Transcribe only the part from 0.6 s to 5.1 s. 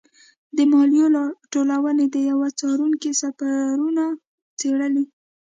مالیې راټولونې د یوه څارونکي سفرونه څېړلي.